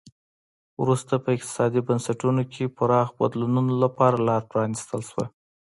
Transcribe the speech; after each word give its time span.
وروسته 0.81 1.13
په 1.23 1.29
اقتصادي 1.37 1.81
بنسټونو 1.87 2.41
کې 2.53 2.73
پراخو 2.77 3.17
بدلونونو 3.21 3.73
لپاره 3.83 4.17
لار 4.27 4.41
پرانیستل 4.51 5.01
شوه. 5.09 5.25